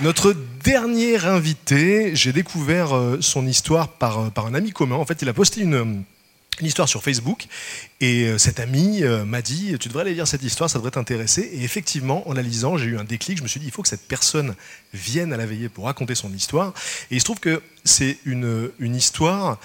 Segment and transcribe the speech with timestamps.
[0.00, 4.96] Notre dernier invité, j'ai découvert euh, son histoire par, euh, par un ami commun.
[4.96, 6.04] En fait, il a posté une,
[6.62, 7.46] histoire sur Facebook
[8.00, 11.42] et euh, cet ami m'a dit Tu devrais aller lire cette histoire, ça devrait t'intéresser.
[11.52, 13.38] Et effectivement, en la lisant, j'ai eu un déclic.
[13.38, 14.54] Je me suis dit Il faut que cette personne
[14.94, 16.72] vienne à la veillée pour raconter son histoire.
[17.10, 19.58] Et il se trouve que c'est une, une histoire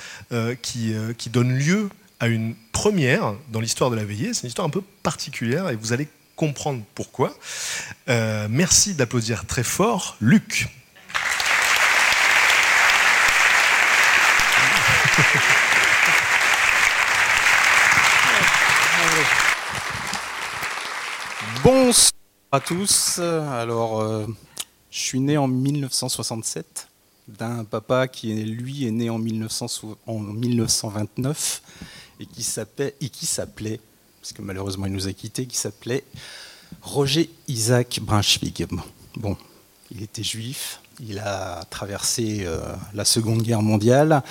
[0.62, 1.90] qui, qui donne lieu
[2.28, 4.34] une première dans l'histoire de la veillée.
[4.34, 7.34] C'est une histoire un peu particulière et vous allez comprendre pourquoi.
[8.10, 10.70] Euh, merci d'applaudir très fort Luc.
[21.64, 22.12] Bonsoir
[22.52, 23.20] à tous.
[23.20, 24.28] Alors, euh,
[24.92, 26.90] je suis né en 1967
[27.28, 31.62] d'un papa qui, lui, est né en, 1929
[32.20, 33.80] et qui s'appelait
[34.26, 36.04] parce que malheureusement il nous a quittés, qui s'appelait
[36.82, 38.64] Roger Isaac Brunswick.
[39.18, 39.38] Bon,
[39.92, 42.60] il était juif, il a traversé euh,
[42.96, 44.24] la Seconde Guerre mondiale.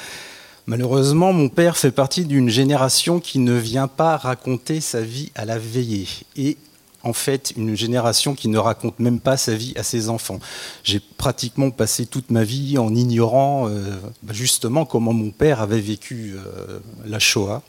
[0.67, 5.45] Malheureusement, mon père fait partie d'une génération qui ne vient pas raconter sa vie à
[5.45, 6.09] la veillée.
[6.35, 6.57] Et
[7.05, 10.41] en fait, une génération qui ne raconte même pas sa vie à ses enfants.
[10.83, 13.97] J'ai pratiquement passé toute ma vie en ignorant euh,
[14.31, 17.63] justement comment mon père avait vécu euh, la Shoah.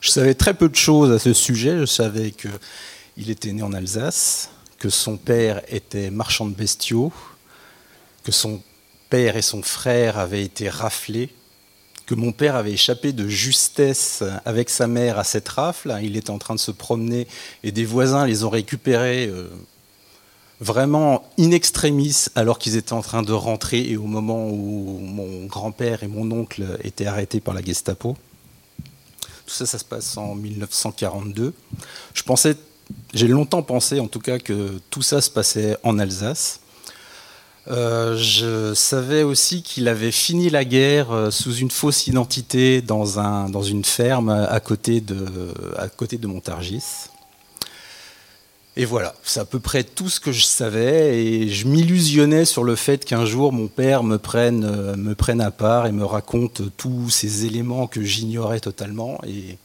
[0.00, 1.78] Je savais très peu de choses à ce sujet.
[1.78, 7.12] Je savais qu'il était né en Alsace, que son père était marchand de bestiaux,
[8.24, 8.62] que son
[9.10, 11.28] père et son frère avaient été raflés,
[12.06, 15.94] que mon père avait échappé de justesse avec sa mère à cette rafle.
[16.02, 17.26] Il était en train de se promener
[17.62, 19.50] et des voisins les ont récupérés euh,
[20.60, 25.44] vraiment in extremis alors qu'ils étaient en train de rentrer et au moment où mon
[25.44, 28.16] grand-père et mon oncle étaient arrêtés par la Gestapo.
[29.50, 31.52] Tout ça, ça se passe en 1942.
[32.14, 32.54] Je pensais,
[33.12, 36.60] j'ai longtemps pensé en tout cas que tout ça se passait en Alsace.
[37.66, 43.18] Euh, je savais aussi qu'il avait fini la guerre euh, sous une fausse identité dans,
[43.18, 47.08] un, dans une ferme à côté de Montargis.
[48.76, 51.22] Et voilà, c'est à peu près tout ce que je savais.
[51.22, 55.40] Et je m'illusionnais sur le fait qu'un jour mon père me prenne, euh, me prenne
[55.40, 59.20] à part et me raconte tous ces éléments que j'ignorais totalement.
[59.26, 59.58] Et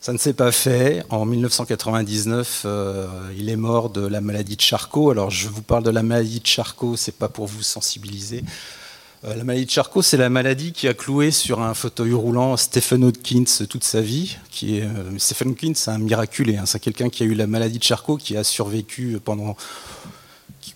[0.00, 1.04] ça ne s'est pas fait.
[1.10, 3.06] En 1999, euh,
[3.38, 5.10] il est mort de la maladie de Charcot.
[5.10, 8.42] Alors je vous parle de la maladie de Charcot, c'est pas pour vous sensibiliser.
[9.24, 12.56] Euh, la maladie de Charcot, c'est la maladie qui a cloué sur un fauteuil roulant
[12.56, 14.36] Stephen Hawkins toute sa vie.
[14.64, 14.86] Euh,
[15.16, 16.56] Stephen Hawkins, c'est un miraculé.
[16.58, 16.66] Hein.
[16.66, 19.56] c'est quelqu'un qui a eu la maladie de Charcot, qui a survécu pendant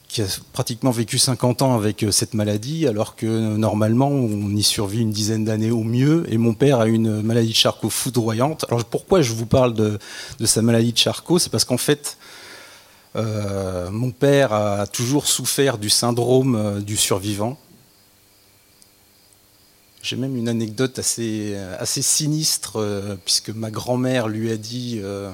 [0.08, 4.62] qui a pratiquement vécu 50 ans avec euh, cette maladie, alors que normalement on y
[4.62, 6.24] survit une dizaine d'années au mieux.
[6.32, 8.64] Et mon père a une maladie de Charcot foudroyante.
[8.68, 9.98] Alors pourquoi je vous parle de,
[10.46, 11.38] sa maladie de Charcot?
[11.38, 12.16] C'est parce qu'en fait,
[13.14, 17.58] mon père a toujours souffert du syndrome du survivant.
[20.08, 21.54] J'ai même une anecdote assez,
[21.84, 25.30] sinistre, euh, puisque ma grand-mère lui a dit euh,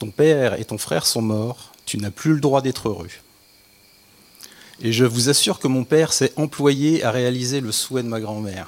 [0.00, 3.06] Ton père et ton frère sont morts, tu n'as plus le droit d'être heureux.
[4.80, 8.18] Et je vous assure que mon père s'est employé à réaliser le souhait de ma
[8.18, 8.66] grand-mère.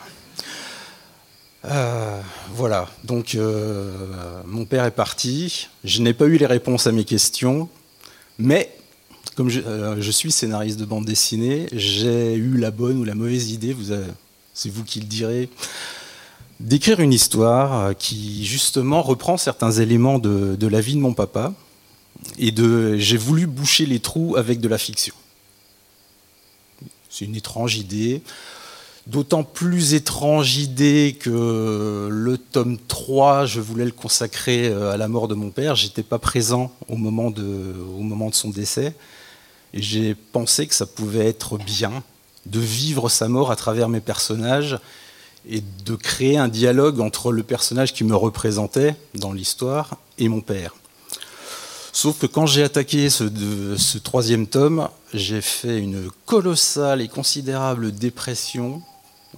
[1.65, 2.21] Euh,
[2.55, 3.37] voilà, donc
[4.47, 7.69] mon père est parti, je n'ai pas eu les réponses à mes questions,
[8.39, 8.73] mais
[9.35, 9.63] comme je,
[9.99, 13.91] je suis scénariste de bande dessinée, j'ai eu la bonne ou la mauvaise idée, vous
[13.91, 14.07] avez,
[14.55, 15.49] c'est vous qui le direz,
[16.61, 21.53] d'écrire une histoire euh, qui justement reprend certains éléments de, la vie de mon papa.
[22.39, 25.15] Et de, j'ai voulu boucher les trous avec de la fiction.
[27.11, 28.23] C'est une étrange idée.
[29.09, 35.09] D'autant plus étrange idée que le tome 3, je voulais le consacrer euh, à la
[35.09, 35.75] mort de mon père.
[35.75, 38.95] J'étais pas présent au moment de, au moment de son décès.
[39.75, 42.05] Et j'ai pensé que ça pouvait être bien
[42.47, 44.79] de vivre sa mort à travers mes personnages
[45.49, 50.41] et de créer un dialogue entre le personnage qui me représentait dans l'histoire et mon
[50.41, 50.75] père.
[51.93, 58.83] Sauf que quand j'ai attaqué ce, troisième tome, j'ai fait une colossale et considérable dépression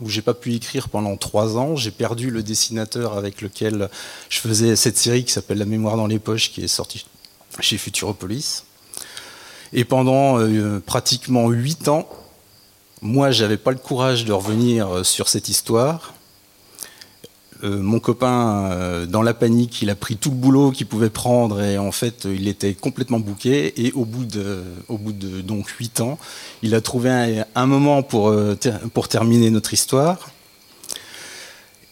[0.01, 1.75] où j'ai pas pu écrire pendant trois ans.
[1.75, 3.89] J'ai perdu le dessinateur avec lequel
[4.29, 7.07] je faisais cette série qui s'appelle La mémoire dans les poches, qui est sortie
[7.61, 8.65] chez Futuropolis.
[9.73, 12.09] Et pendant euh, pratiquement huit ans,
[13.03, 16.15] moi, j'avais pas le courage de revenir euh, sur cette histoire.
[17.63, 21.11] Euh, mon copain, euh, dans la panique, il a pris tout le boulot qu'il pouvait
[21.11, 23.87] prendre et en fait, il était complètement bouqué.
[23.87, 24.99] Et au bout de, au
[25.43, 26.19] donc huit ans,
[26.63, 30.31] il a trouvé un, moment pour terminer notre histoire.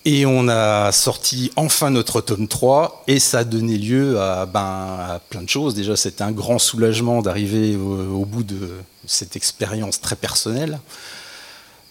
[0.05, 4.61] Et on a sorti enfin notre tome 3 et ça a donné lieu à, ben,
[4.61, 5.75] à plein de choses.
[5.75, 8.71] Déjà, c'était un grand soulagement d'arriver au, bout de
[9.07, 10.81] cette expérience très personnelle.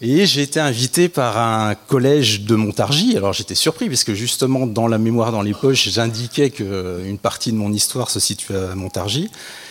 [0.02, 3.16] Et j'ai été invité par un collège de Montargis.
[3.16, 7.56] Alors j'étais surpris puisque justement dans la mémoire dans les poches, j'indiquais qu'une partie de
[7.56, 9.30] mon histoire se situe à Montargis.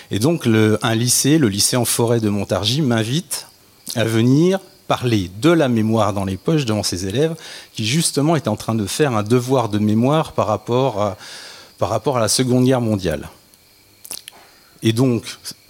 [0.09, 3.47] Et donc un lycée, le lycée en forêt de Montargis, m'invite
[3.95, 4.59] à venir
[4.91, 7.33] parler de la mémoire dans les poches devant ses élèves
[7.71, 12.27] qui justement étaient en train de faire un devoir de mémoire par rapport à, la
[12.27, 13.29] Seconde Guerre mondiale.
[14.83, 15.23] Et donc,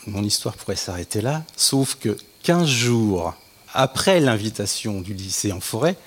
[0.08, 3.36] mon histoire pourrait s'arrêter là, sauf que 15 jours
[3.76, 5.98] après l'invitation du lycée en forêt,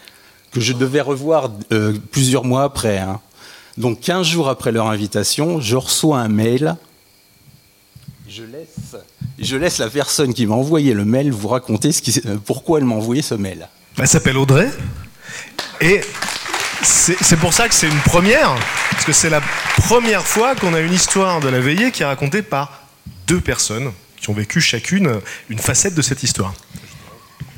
[0.51, 3.21] que je devais revoir euh, plusieurs mois après, hein.
[3.79, 6.75] donc 15 jours après leur invitation, je reçois un mail.
[8.29, 8.97] Je laisse,
[9.39, 12.79] je laisse la personne qui m'a envoyé le mail vous raconter ce qui, euh, pourquoi
[12.79, 13.69] elle m'a envoyé ce mail.
[13.99, 14.71] Elle s'appelle Audrey.
[15.81, 16.01] Et
[16.83, 18.55] c'est c'est pour ça que c'est une première,
[18.91, 19.43] parce que c'est la
[19.77, 22.87] première fois qu'on a une histoire de la veillée qui est racontée par
[23.27, 25.21] deux personnes qui ont vécu chacune
[25.51, 26.55] une facette de cette histoire.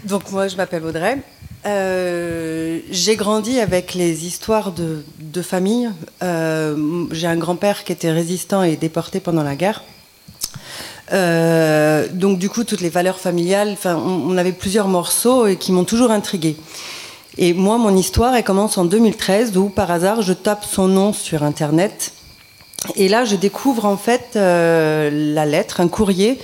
[0.05, 1.19] Donc moi, je m'appelle Audrey.
[1.65, 5.91] Euh, j'ai grandi avec les histoires de, de famille.
[6.23, 9.83] Euh, j'ai un grand-père qui était résistant et déporté pendant la guerre.
[11.13, 15.85] Euh, donc du coup, toutes les valeurs familiales, on avait plusieurs morceaux et qui m'ont
[15.85, 16.57] toujours intriguée.
[17.39, 21.13] Et moi, mon histoire, elle commence en 2013, où par hasard, je tape son nom
[21.13, 22.13] sur Internet.
[22.95, 26.39] Et là, je découvre en fait euh, la lettre, un courrier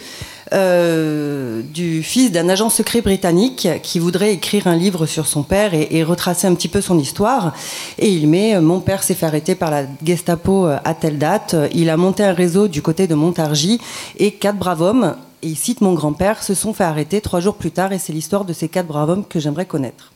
[0.52, 5.72] euh, du fils d'un agent secret britannique qui voudrait écrire un livre sur son père
[5.72, 7.54] et, et retracer un petit peu son histoire.
[7.98, 11.18] Et il met euh, Mon père s'est fait arrêter par la Gestapo euh, à telle
[11.18, 11.56] date.
[11.74, 13.80] Il a monté un réseau du côté de Montargis
[14.18, 17.54] et quatre braves hommes, et il cite mon grand-père, se sont fait arrêter trois jours
[17.54, 17.92] plus tard.
[17.92, 20.12] Et c'est l'histoire de ces quatre braves hommes que j'aimerais connaître.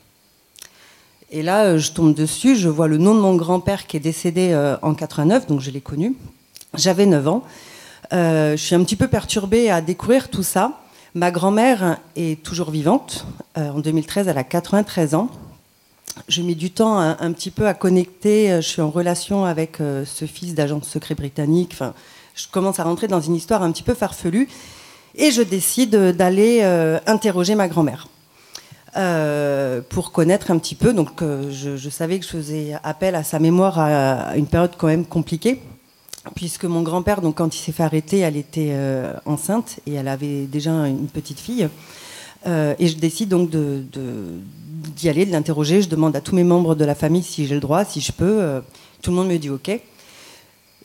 [1.31, 4.57] Et là, je tombe dessus, je vois le nom de mon grand-père qui est décédé
[4.83, 6.15] en 89, donc je l'ai connu.
[6.75, 7.43] J'avais 9 ans.
[8.13, 10.81] Euh, je suis un petit peu perturbée à découvrir tout ça.
[11.15, 13.27] Ma grand-mère est toujours vivante.
[13.57, 15.31] Euh, en 2013, elle a 93 ans.
[16.29, 18.53] Je mets du temps un, petit peu à connecter.
[18.53, 21.71] Euh, Je suis en relation avec ce fils d'agent secret britannique.
[21.73, 21.95] Enfin,
[22.35, 24.49] je commence à rentrer dans une histoire un petit peu farfelue.
[25.15, 26.63] Et je décide d'aller
[27.07, 28.09] interroger ma grand-mère.
[29.89, 30.93] Pour connaître un petit peu.
[30.93, 35.07] Donc, je, savais que je faisais appel à sa mémoire à une période quand même
[35.07, 35.63] compliquée,
[36.35, 40.09] puisque mon grand-père, donc quand il s'est fait arrêter, elle était euh, enceinte et elle
[40.09, 41.69] avait déjà une petite fille.
[42.47, 43.83] Euh, et je décide donc de,
[44.97, 45.83] d'y aller, de l'interroger.
[45.83, 48.13] Je demande à tous mes membres de la famille si j'ai le droit, si je
[48.13, 48.41] peux.
[48.41, 48.61] Euh,
[49.03, 49.71] tout le monde me dit OK.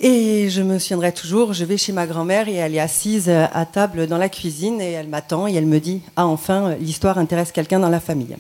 [0.03, 3.65] Et je me souviendrai toujours, je vais chez ma grand-mère et elle est assise à
[3.67, 7.51] table dans la cuisine et elle m'attend et elle me dit Ah, enfin, l'histoire intéresse
[7.51, 8.35] quelqu'un dans la famille.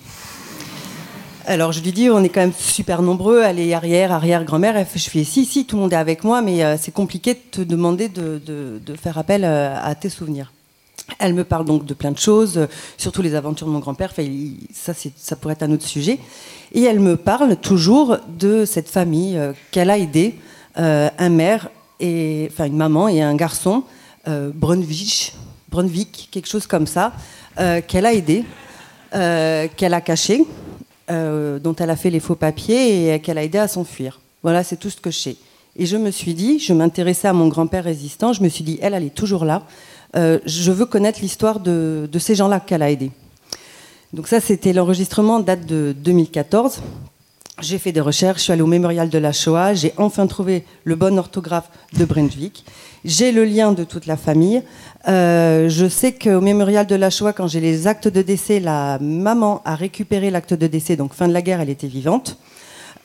[1.47, 4.77] Alors je lui dis On est quand même super nombreux, est arrière, arrière-grand-mère.
[4.77, 6.93] Elle fait, Je fais Si, si, tout le monde est avec moi, mais euh, c'est
[6.93, 10.51] compliqué de te demander de, faire appel euh, à tes souvenirs.
[11.19, 14.13] Elle me parle donc de plein de choses, surtout les aventures de mon grand-père.
[14.73, 16.19] Ça, ça pourrait être un autre sujet.
[16.73, 20.35] Et elle me parle toujours de cette famille euh, qu'elle a aidée,
[20.75, 23.83] un mère et enfin une maman et un garçon,
[24.25, 25.33] Brunvich,
[25.69, 27.11] Brunvik, quelque chose comme ça,
[27.57, 28.45] qu'elle a aidé,
[29.11, 30.45] qu'elle a caché,
[31.11, 34.21] euh, dont elle a fait les faux papiers et qu'elle a aidé à s'enfuir.
[34.43, 35.35] Voilà, c'est tout ce que je sais.
[35.75, 38.79] Et je me suis dit, je m'intéressais à mon grand-père résistant, je me suis dit,
[38.81, 39.63] elle, elle est toujours là.
[40.15, 43.11] Euh, je veux connaître l'histoire de, de ces gens-là qu'elle a aidés.
[44.13, 46.81] Donc ça, c'était l'enregistrement, date de 2014.
[47.59, 50.63] J'ai fait des recherches, je suis allée au mémorial de la Shoah, j'ai enfin trouvé
[50.83, 52.65] le bon orthographe de Brunswick.
[53.03, 54.63] J'ai le lien de toute la famille.
[55.07, 58.97] Euh, je sais qu'au mémorial de la Shoah, quand j'ai les actes de décès, la
[58.99, 62.37] maman a récupéré l'acte de décès, donc fin de la guerre, elle était vivante.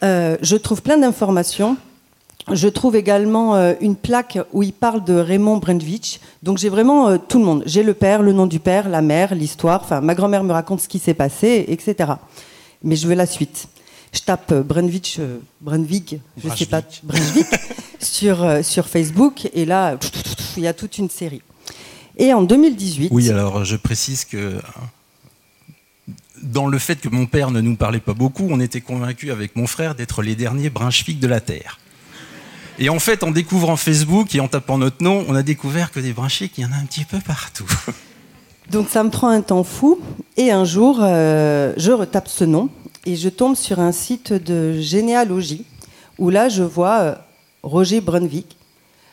[0.02, 1.76] Euh, je trouve plein d'informations.
[2.52, 6.20] Je trouve également euh, une plaque où il parle de Raymond Brendvich.
[6.44, 7.64] Donc j'ai vraiment euh, tout le monde.
[7.66, 9.80] J'ai le père, le nom du père, la mère, l'histoire.
[9.82, 12.12] Enfin, ma grand-mère me raconte ce qui s'est passé, etc.
[12.84, 13.66] Mais je veux la suite.
[14.12, 15.38] Je tape euh, Brunvich, euh,
[16.42, 16.82] je sais pas,
[18.00, 19.48] sur, euh, sur Facebook.
[19.52, 19.98] Et là,
[20.56, 21.42] il y a toute une série.
[22.16, 24.60] Et en 2018, Oui, alors je précise que
[26.42, 29.56] dans le fait que mon père ne nous parlait pas beaucoup, on était convaincus avec
[29.56, 31.78] mon frère d'être les derniers Brunswick de la Terre.
[32.78, 36.00] Et en fait, en découvrant Facebook et en tapant notre nom, on a découvert que
[36.00, 37.66] des Brunswick, il y en a un petit peu partout.
[38.70, 39.98] Donc ça me prend un temps fou.
[40.36, 42.68] Et un jour, euh, je retape ce nom
[43.06, 45.64] et je tombe sur un site de généalogie
[46.18, 47.14] où là, je vois euh,
[47.62, 48.56] Roger Brunvik,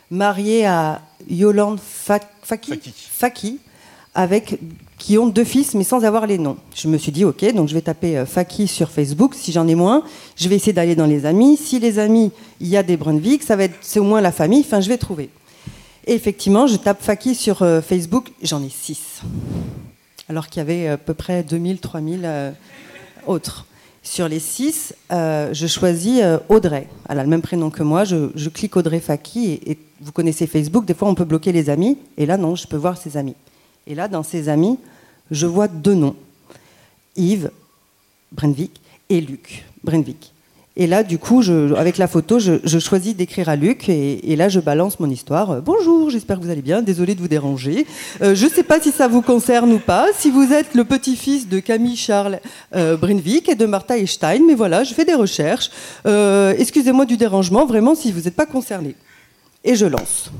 [0.09, 3.59] marié à Yolande Faki, Faki.
[4.15, 4.59] avec
[4.97, 6.57] qui ont deux fils mais sans avoir les noms.
[6.75, 9.35] Je me suis dit ok, donc je vais taper euh, Faki sur Facebook.
[9.35, 10.03] Si j'en ai moins,
[10.35, 11.55] je vais essayer d'aller dans les amis.
[11.55, 14.31] Si les amis, il y a des Brunvik, ça va être c'est au moins la
[14.31, 14.61] famille.
[14.65, 15.29] Enfin, je vais trouver.
[16.07, 19.21] Et effectivement, je tape Faki sur euh, Facebook, j'en ai six.
[20.27, 22.51] Alors qu'il y avait à peu près 2000, 3000 euh,
[23.27, 23.65] autres.
[24.03, 26.87] Sur les six, euh, je choisis Audrey.
[27.07, 28.03] Elle a le même prénom que moi.
[28.03, 29.61] Je, clique Audrey Faki.
[29.65, 31.97] Et, vous connaissez Facebook, des fois on peut bloquer les amis.
[32.17, 33.35] Et là, non, je peux voir ses amis.
[33.87, 34.77] Et là, dans ses amis,
[35.31, 36.15] je vois deux noms
[37.15, 37.51] Yves
[38.33, 40.33] Brenvik et Luc Brenvik.
[40.75, 41.43] Et là, du coup,
[41.77, 45.51] avec la photo, je, choisis d'écrire à Luc et, là, je balance mon histoire.
[45.51, 46.81] Euh, bonjour, j'espère que vous allez bien.
[46.81, 47.85] Désolé de vous déranger.
[48.23, 50.07] Euh, je ne sais pas si ça vous concerne ou pas.
[50.17, 52.39] Si vous êtes le petit-fils de Camille Charles
[52.75, 55.69] euh, Brinvik et de Martha Einstein, mais voilà, je fais des recherches.
[56.07, 58.95] Euh, excusez-moi du dérangement, vraiment, si vous n'êtes pas concerné.
[59.63, 60.31] Et je lance.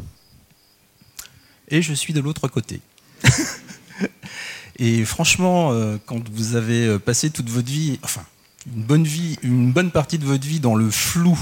[1.70, 2.80] Et je suis de l'autre côté.
[4.80, 5.72] et franchement,
[6.08, 8.24] quand vous avez passé toute votre vie, enfin,
[8.68, 11.38] une bonne vie, une bonne partie de votre vie dans le flou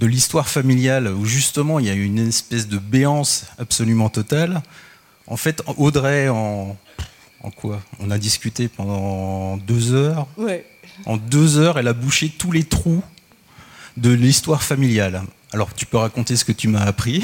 [0.00, 4.62] de l'histoire familiale, où justement il y a une espèce de béance absolument totale.
[5.26, 6.76] En fait, Audrey, en,
[7.42, 7.82] en quoi?
[8.00, 10.26] On a discuté pendant deux heures.
[11.04, 13.02] En deux heures, elle a bouché tous les trous
[13.96, 15.22] de l'histoire familiale.
[15.52, 17.22] Alors, tu peux raconter ce que tu m'as appris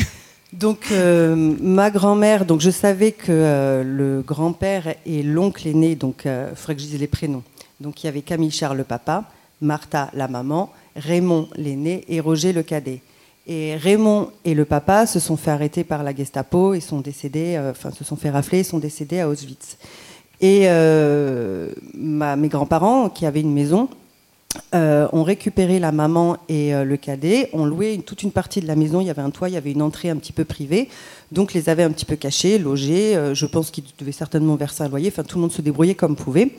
[0.53, 6.23] donc euh, ma grand-mère, donc je savais que euh, le grand-père et l'oncle aîné, donc
[6.27, 7.43] il euh, faudrait que je dise les prénoms.
[7.83, 9.25] Donc il y avait Camille Charles le papa,
[9.61, 13.01] Martha la maman, Raymond l'aîné et Roger le cadet.
[13.47, 17.57] Et Raymond et le papa se sont fait arrêter par la Gestapo et sont décédés,
[17.57, 19.79] euh, enfin se sont fait rafler et sont décédés à Auschwitz.
[20.41, 23.89] Et euh, mes grands-parents, qui avaient une maison,
[24.75, 28.75] euh, ont récupéré la maman et le cadet, ont loué toute une partie de la
[28.75, 29.01] maison.
[29.01, 30.89] Il y avait un toit, il y avait une entrée un petit peu privée.
[31.31, 33.17] Donc les avaient un petit peu cachés, logés.
[33.35, 35.11] je pense qu'ils devaient certainement verser un loyer.
[35.12, 36.51] Enfin, tout le monde se débrouillait comme pouvait.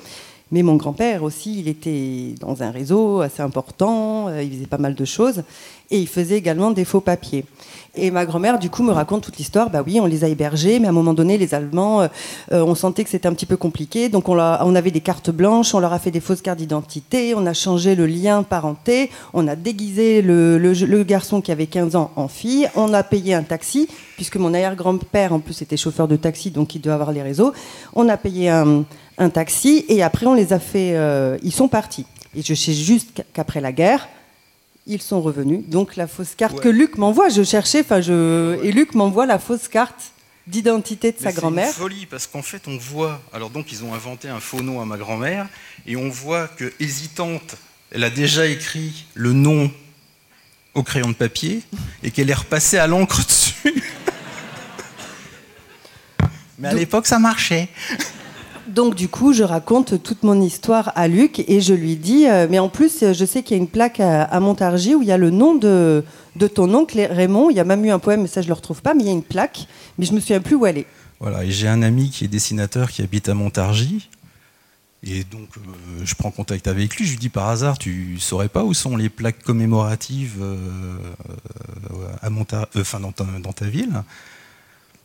[0.54, 4.78] Mais mon grand-père aussi, il était dans un réseau assez important, euh, il faisait pas
[4.78, 5.42] mal de choses,
[5.90, 7.44] et il faisait également des faux papiers.
[7.96, 9.72] Et ma grand-mère, du coup, me raconte toute l'histoire.
[9.72, 12.08] Bah oui, on les a hébergés, mais à un moment donné, les Allemands, euh,
[12.52, 14.10] euh, on sentait que c'était un petit peu compliqué.
[14.10, 17.34] Donc, on, on, avait des cartes blanches, on leur a fait des fausses cartes d'identité,
[17.36, 22.12] on a changé le lien parenté, on a déguisé le, garçon qui avait 15 ans
[22.16, 26.16] en fille, on a payé un taxi, puisque mon arrière-grand-père, en plus, était chauffeur de
[26.16, 27.54] taxi, donc il doit avoir les réseaux.
[27.94, 28.86] On a payé un,
[29.18, 30.96] un taxi, et après, on les a fait.
[30.96, 32.06] Euh, ils sont partis.
[32.36, 34.08] Et je sais juste qu'après la guerre,
[34.88, 35.62] ils sont revenus.
[35.68, 39.40] Donc la fausse carte que Luc m'envoie, je cherchais, enfin je et Luc m'envoie la
[39.40, 40.12] fausse carte
[40.48, 41.68] d'identité de sa grand-mère.
[41.68, 44.82] C'est folie parce qu'en fait on voit, alors donc ils ont inventé un faux nom
[44.82, 45.48] à ma grand-mère
[45.86, 47.56] et on voit que hésitante,
[47.92, 49.72] elle a déjà écrit le nom
[50.74, 51.62] au crayon de papier
[52.02, 53.84] et qu'elle est repassée à l'encre dessus.
[56.64, 57.68] Mais à l'époque ça marchait.
[58.68, 62.48] Donc du coup, je raconte toute mon histoire à Luc et je lui dis, euh,
[62.50, 65.12] mais en plus, je sais qu'il y a une plaque à, Montargis où il y
[65.12, 66.04] a le nom de,
[66.54, 67.50] ton oncle Raymond.
[67.50, 69.08] Il y a même eu un poème, mais ça je le retrouve pas, mais il
[69.08, 69.68] y a une plaque,
[69.98, 70.88] mais je me souviens plus où elle est.
[71.20, 74.10] Voilà, et j'ai un ami qui est dessinateur qui habite à Montargis.
[75.06, 77.06] Et donc, euh, je prends contact avec lui.
[77.06, 80.98] Je lui dis par hasard, tu saurais pas où sont les plaques commémoratives euh,
[82.22, 82.30] à
[82.80, 84.04] enfin, dans ta ville?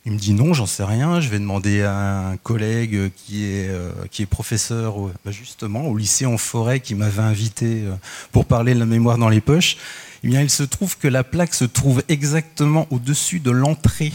[0.05, 1.19] Il me dit non, j'en sais rien.
[1.19, 5.97] Je vais demander à un collègue qui est, euh, qui est professeur bah, justement au
[5.97, 7.93] lycée en forêt qui m'avait invité euh,
[8.31, 9.77] pour parler de la mémoire dans les poches.
[10.23, 14.11] Eh bien, il se trouve que la plaque se trouve exactement au-dessus de l'entrée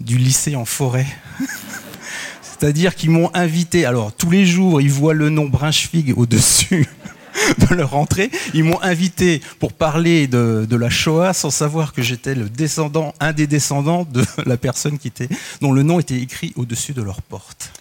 [0.00, 1.06] du lycée en forêt.
[2.42, 3.84] C'est-à-dire qu'ils m'ont invité.
[3.84, 6.86] Alors, tous les jours, ils voient le nom Brunswick au-dessus
[7.70, 8.30] de leur entrée.
[8.54, 13.32] Ils m'ont invité pour parler de, la Shoah sans savoir que j'étais le descendant, un
[13.32, 15.28] des descendants de la personne qui était,
[15.60, 17.72] dont le nom était écrit au-dessus de leur porte.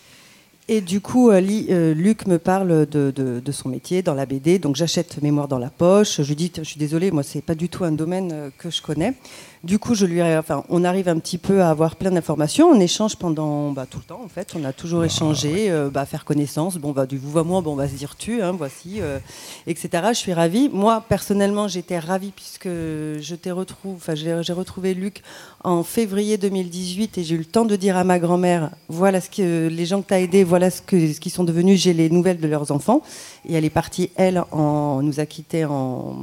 [0.70, 4.60] Et du coup, euh, euh, Luc me parle de, son métier dans la BD.
[4.60, 6.22] Donc j'achète Mémoire dans la poche.
[6.22, 8.70] Je lui dis, je suis désolée, moi c'est pas du tout un domaine euh, que
[8.70, 9.14] je connais.
[9.64, 12.68] Du coup, je lui, enfin, on arrive un petit peu à avoir plein d'informations.
[12.68, 14.54] On échange pendant bah, tout le temps, en fait.
[14.60, 16.78] On a toujours ah, échangé, bah, faire connaissance.
[16.78, 19.00] Bon, bah, du vous va moi, bon, on va se dire tu, hein, voici,
[19.66, 19.90] etc.
[20.10, 20.70] Je suis ravie.
[20.72, 25.22] Moi, personnellement, j'étais ravie puisque je t'ai retrouvé, enfin, j'ai retrouvé Luc
[25.64, 29.30] en février 2018 et j'ai eu le temps de dire à ma grand-mère, voilà ce
[29.30, 31.82] que les gens que tu as aidés, voilà ce qu'ils ce qu'ils sont devenus.
[31.82, 33.02] J'ai les nouvelles de leurs enfants.
[33.50, 36.16] Et elle est partie, elle, en, nous a quittés en,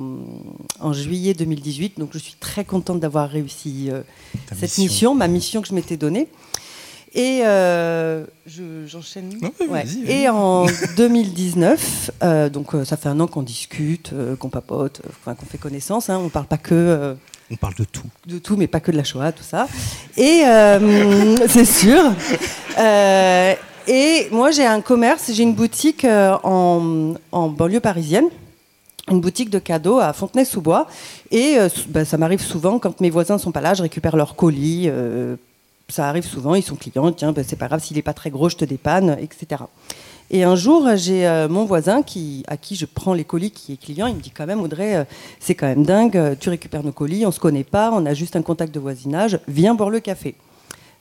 [0.81, 1.99] en juillet 2018.
[1.99, 4.01] Donc je suis très contente d'avoir réussi euh,
[4.51, 4.83] cette mission.
[4.85, 5.15] mission.
[5.15, 6.29] ma mission que je m'étais donnée.
[7.17, 9.31] Et euh, je- j'enchaîne.
[9.41, 9.85] Oui, Ouais.
[10.09, 10.67] Et en
[10.97, 16.11] 2019, euh, donc euh, ça fait un an qu'on discute, qu'on papote, qu'on fait connaissance.
[16.11, 16.21] hein.
[16.23, 17.15] on parle pas que
[17.53, 18.03] On parle de tout.
[18.27, 19.69] de tout, mais pas que de la Shoah, tout ça.
[20.17, 20.43] Et
[21.49, 22.03] c'est sûr.
[23.87, 28.27] Et moi, j'ai un commerce, j'ai une boutique en, en banlieue parisienne.
[29.11, 30.87] Une boutique de cadeaux à Fontenay-sous-Bois.
[31.31, 34.35] Et euh, bah, ça m'arrive souvent, quand mes voisins sont pas là, je récupère leurs
[34.35, 34.85] colis.
[34.87, 35.37] euh,
[35.91, 37.13] ça arrive souvent, ils sont clients.
[37.13, 39.65] Tiens, bah, c'est pas grave, s'il est pas très gros, je te dépanne, etc.
[40.31, 43.75] Et un jour, j'ai euh, mon voisin qui, à qui je prends les colis, qui
[43.75, 44.07] est client.
[44.07, 45.07] Il me dit quand même, Audrey,
[45.39, 46.39] c'est quand même dingue.
[46.41, 49.39] Tu récupères nos colis, on se connaît pas, on a juste un contact de voisinage.
[49.49, 50.35] Viens boire le café.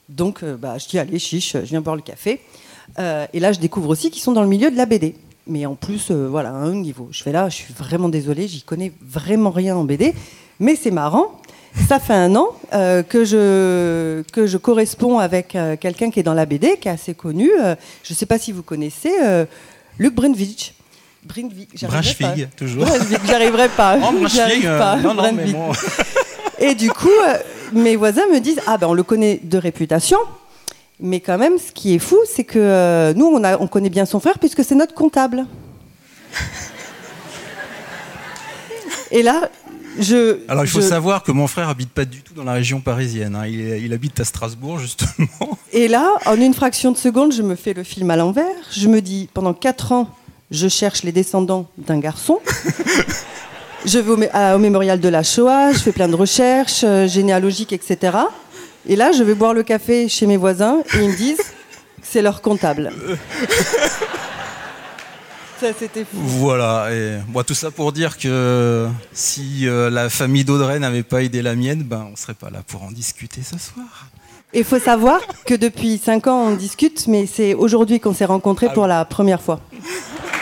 [0.09, 2.41] Donc, bah, je dis allez, chiche, je viens boire le café.
[2.97, 5.15] Et là, je découvre aussi qu'ils sont dans le milieu de la BD.
[5.45, 7.09] Mais en plus, euh, voilà, à un niveau.
[7.11, 10.13] Je fais là, je suis vraiment désolée, j'y connais vraiment rien en BD.
[10.59, 11.39] Mais c'est marrant.
[11.87, 16.23] Ça fait un an euh, que, je, que je corresponds avec euh, quelqu'un qui est
[16.23, 17.49] dans la BD, qui est assez connu.
[18.03, 19.11] Je ne sais pas si vous connaissez
[19.97, 21.87] Luc pas.
[21.87, 22.85] Brunschwig, toujours.
[23.25, 23.97] J'arriverai pas.
[23.97, 24.13] Oh,
[24.63, 24.97] pas.
[24.97, 25.71] non, non, mais bon.
[26.59, 27.09] Et du coup,
[27.73, 30.19] mes voisins me disent Ah ben on le connaît de réputation,
[30.99, 33.89] mais quand même, ce qui est fou, c'est que euh, nous, on, a, on connaît
[33.89, 35.45] bien son frère puisque c'est notre comptable.
[39.11, 39.49] Et là,
[39.99, 40.39] je.
[40.47, 42.81] Alors il faut je- savoir que mon frère habite pas du tout dans la région
[42.81, 43.35] parisienne.
[43.35, 43.45] hein.
[43.47, 45.27] Il, habite à Strasbourg justement.
[45.71, 48.45] Et là, en une fraction de seconde, je me fais le film à l'envers.
[48.71, 50.09] Je me dis Pendant 4 ans,
[50.51, 52.39] je cherche les descendants d'un garçon.
[53.85, 56.83] Je vais au, mé- à- au mémorial de la Shoah, je fais plein de recherches
[56.85, 58.17] euh, généalogiques, etc.
[58.87, 61.43] Et là, je vais boire le café chez mes voisins et ils me disent que
[62.01, 62.91] c'est leur comptable.
[65.59, 66.17] Ça, c'était fou.
[66.19, 66.89] Voilà.
[66.91, 71.41] Et bon, tout ça pour dire que si euh, la famille d'Audrey n'avait pas aidé
[71.41, 74.07] la mienne, ben on serait pas là pour en discuter ce soir.
[74.51, 78.25] Et il faut savoir que depuis 5 ans, on discute, mais c'est aujourd'hui qu'on s'est
[78.25, 79.61] rencontrés Ah pour la première fois.